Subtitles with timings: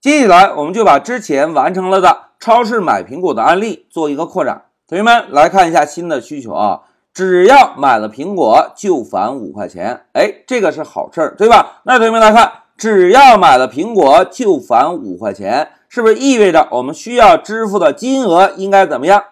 [0.00, 4.62] 接下来，我们就把之前完成了的超市买苹果的案例做一个扩展。
[4.88, 6.80] 同学们来看一下新的需求啊，
[7.12, 11.82] 只要买了苹果就返五块钱，哎，这个是好事儿，对吧？
[11.84, 19.22] 那同学们来看，只要买了苹果就返五块钱，是不是意味着我们需要支付的金额应该怎么样？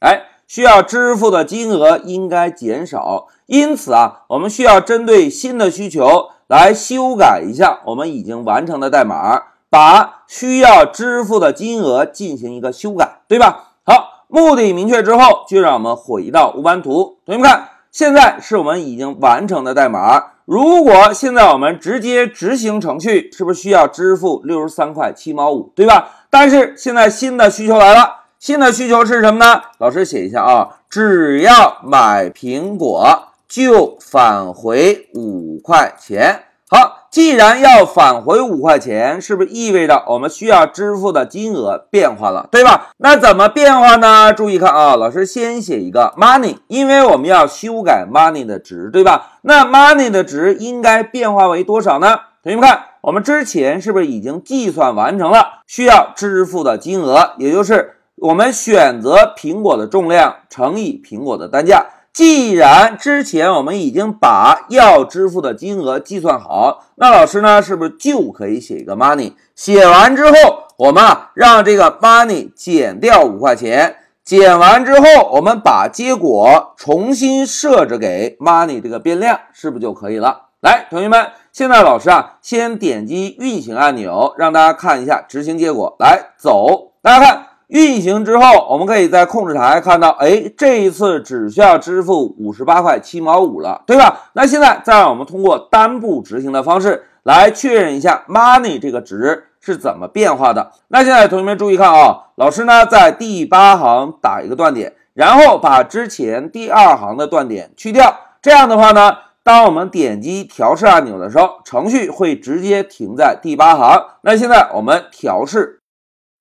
[0.00, 3.28] 哎，需要支付的金额应该减少。
[3.46, 9.44] 因此啊，我们需要针对新的需求来修改一下我们已经完成的代码。
[9.70, 13.74] 把需要支付的金额进行一个修改，对吧？
[13.84, 17.18] 好，目的明确之后，就让我们回到乌班图。
[17.24, 20.32] 同学们看，现在是我们已经完成的代码。
[20.44, 26.08] 如果现在我们直接执行程序，是不是需要支付六十三块七毛五，对吧？
[26.30, 29.62] 但是现在新的需求来了，新的需求是什么呢？
[29.78, 36.44] 老师写一下啊，只要买苹果就返回五块钱。
[36.70, 42.88] 好，既然要返回五块钱，是不是意味着我们需要支付的金额变化了，对吧？
[42.98, 44.32] 那怎么变化呢？
[44.32, 49.38] 注意看啊，老师先写一个 money，因为我们要修改 money 的值，对吧？
[49.42, 52.18] 那 money 的值应该变化为多少呢？
[52.42, 57.32] 同学们看，我们之前是不是已经计算完成了需要支付的金额？
[57.38, 61.86] 也就是我们选择苹果的重量乘以苹果的单价。
[62.18, 69.34] 既然之前我们已经把要支付的金额计算好，那老师呢是不是就可以写一个 money？
[69.54, 70.34] 写完之后，
[70.78, 80.46] 我们啊让这个 money 减掉五块钱，减完之后，我们把结果重新设置给 money 这个变量，是不是就可以了？
[80.60, 85.94] 来，同学们，现在老师啊先点击运行按钮，让大家看一下执行结果。
[86.00, 87.47] 来，走，大家看。
[87.68, 94.30] 运行之后，我们可以在控制台看到，哎，这一次只需要支付五十八块七毛五了，对吧？
[94.32, 100.72] 那现在再让我们通过单步执行的方式来确认一下 money 这个值是怎么变化的。
[100.88, 108.16] 那现在同学们注意看啊，老师呢在第八行打一个断点，然后把之前第二行的断点去掉。
[108.40, 114.06] 这样的话呢，当我们点击调试按钮的时候，程序会直接停在第八行。
[114.22, 115.82] 那现在我们调试，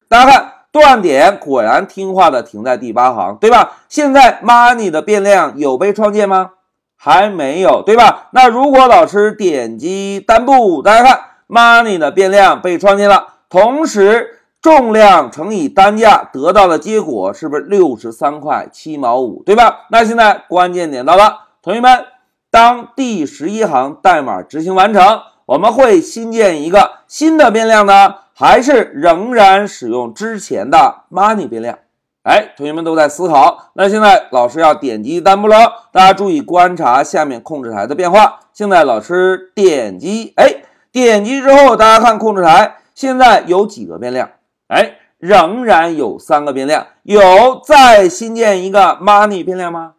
[0.07, 0.56] 大家看。
[0.71, 3.77] 断点果然听话的停在第八行，对吧？
[3.89, 6.51] 现在 money 的变量有被创建吗？
[6.95, 8.27] 还没有，对吧？
[8.31, 19.85] 那如果老师点击单步，大家看 money 的变量被创建了，同时重量乘以单价得到的结果是不是六十三块七毛五，对吧？
[19.89, 22.05] 那现在关键点到了，同学们，
[22.51, 28.15] 当第十一行代码执行完成，我们会新建一个新的变量呢？
[28.39, 31.79] 还是仍然使用之前的 money 变量，
[32.21, 33.71] 哎，同学们都在思考。
[33.73, 38.41] 那现在老师要点击单步了，大家注意观察下面控制台的变化。
[38.53, 40.57] 现在老师点击，哎，
[40.91, 44.29] 点击之后，大家看控制台现在有几个变量？
[44.67, 46.85] 哎，仍然有三个变量。
[47.01, 49.93] 有再新建一个 money 变量吗？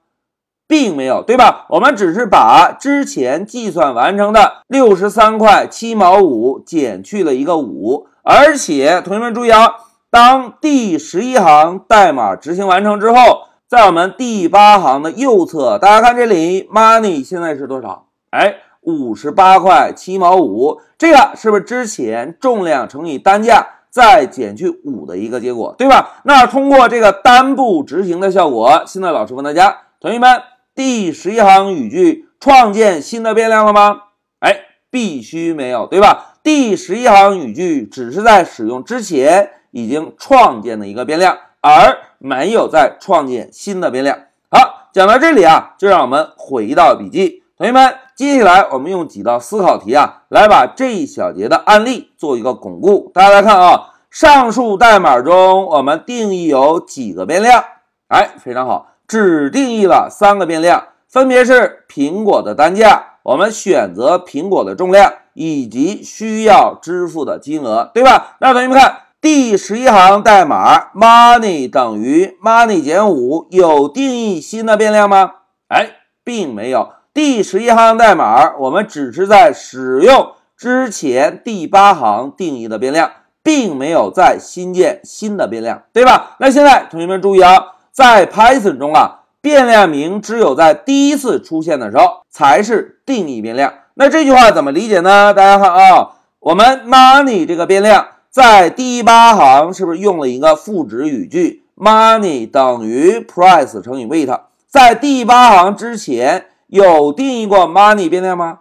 [0.69, 1.67] 并没有，对吧？
[1.71, 8.07] 我们只是把之前计算完成的六十三块七毛五减去了一个五。
[8.31, 9.77] 而且，同学们注意啊，
[10.11, 18.09] 当第十一行代码执行完成之后，在我们第八行的右侧，大家看这里，money 现在是多少？
[18.29, 20.79] 哎，五十八块七毛五。
[20.99, 26.21] 这个是不是之前重量乘以单价再减去五的一个结果，对吧？
[26.25, 30.43] 那通过这个单步执行的效果，现在老师问大家，同学们，
[30.75, 34.03] 第十一行语句创建新的变量了吗？
[34.41, 34.61] 哎，
[34.91, 36.28] 必须没有，对吧？
[36.43, 44.19] 第十一行语句只是在使用之前已经创建的一个变量，而没有在创建新的变量。
[44.51, 53.11] 好，讲到这里啊，就让我们回到笔记，同学们，接下来我们用几道思考题啊，来把这一小节的案例做一个巩固。
[53.13, 57.63] 大家来看啊，上述代码中我们定义有几个变量？
[58.09, 65.13] 哎，非常好，只定义了三个变量，分别是苹果的单价，我们选择苹果的重量。
[65.39, 68.37] 以及需要支付的金额，对吧？
[68.41, 75.31] 那同学们看第十一行代码，money 等于 money 减五，有定义新的变量吗？
[75.69, 75.91] 哎，
[76.25, 76.91] 并没有。
[77.15, 86.37] 第十一行代码，我们只是在使用之前第八行定义的变量，并没有再新建新的变量，对吧？
[86.41, 93.73] 那现在同学们注意啊，在 Python 中啊，变量名只有在第一次出现的时候才是定义变量。
[94.01, 95.35] 那这句话怎么理解呢？
[95.35, 104.39] 大家看啊，我们 money 这个变量在第八行是不是用了一个赋值语句？money 等于 price 乘以 weight。
[104.69, 108.61] 在第八行之前有定义过 money 变量吗？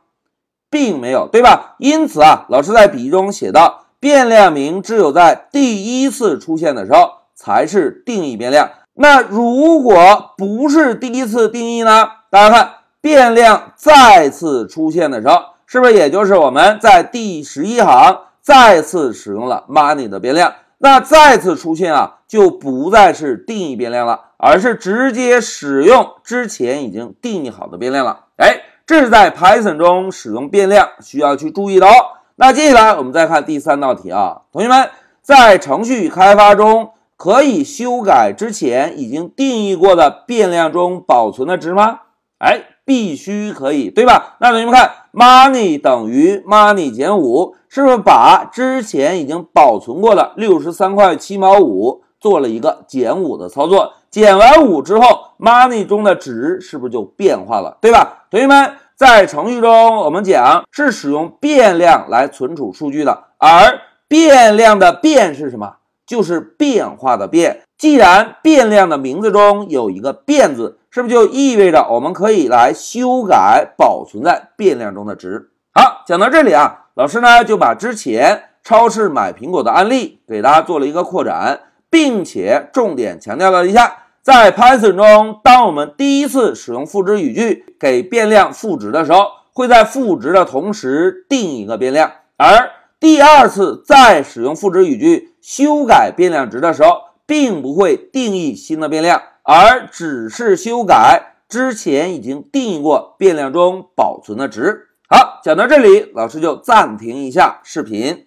[0.72, 1.75] 并没有，对吧？
[1.78, 8.72] 因此啊，老师在笔记中写到变量名只有在第一次出现的时候才是定义变量。
[8.95, 12.07] 那如果不是第一次定义呢？
[12.31, 12.72] 大家看，
[13.07, 20.54] 变量再次出现的时候，是不是也就是我们在第十一行再次使用了 money 的变量？
[20.80, 28.25] 那再次出现啊，就不再是定义变量了，而是直接使用之前已经定义好的变量了。
[28.36, 31.92] 哎，这是在 Python 中使用变量需要去注意的哦。
[32.36, 34.89] 那接下来我们再看第三道题啊，同学们
[35.21, 42.01] 在程序开发中可以修改之前已经定义过的变量中保存的值吗？
[42.39, 44.38] 哎，必须可以，对吧？
[44.39, 47.54] 那同学们看，money 等于 money 减五。
[47.69, 53.92] 是不是把之前已经保存过的六十三块七毛五做了一个减五的操作？
[54.10, 55.06] 减完五之后
[55.38, 57.78] ，money 中的值是不是就变化了？
[57.81, 58.25] 对吧？
[58.31, 65.75] 同学们，在程序中，我们讲是使用变量来存储数据的，而变量的变是什么？
[66.07, 67.63] 就是变化的变。
[67.77, 75.51] 既然变量的名字中有一个变字，是不是就意味着我们可以来修改保存在变量中的值？
[75.74, 76.85] 好，讲到这里啊。
[76.95, 81.59] 老师呢就把之前超市买苹果的案例给大家做了一个扩展，
[81.91, 104.88] 并且重点强调了一下，在 Python 中，当我们第一次使用赋值语句给变量赋值的时候，会在赋值的同时定一个变量；而第二次再使用赋值语句修改变量值的时候，并不会定义新的变量，而只是修改之前已经定义过变量中保存的值。
[105.09, 108.26] 好，讲到这里，老师就暂停一下视频。